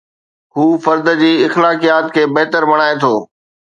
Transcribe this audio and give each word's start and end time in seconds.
هو 0.55 0.65
فرد 0.83 1.05
جي 1.21 1.31
اخلاقيات 1.47 2.05
کي 2.15 2.23
بهتر 2.35 2.61
بڻائي 2.71 2.95
ٿو. 3.03 3.13